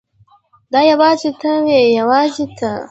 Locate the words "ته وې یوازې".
1.41-2.45